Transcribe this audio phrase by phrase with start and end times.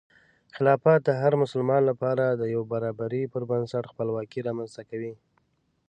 [0.55, 5.13] خلافت د هر مسلمان لپاره د یو برابري پر بنسټ خپلواکي رامنځته کوي.